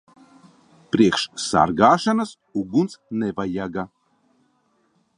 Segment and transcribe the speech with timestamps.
[0.95, 2.33] Priekš sargāšanas
[2.65, 3.89] uguns nevajaga.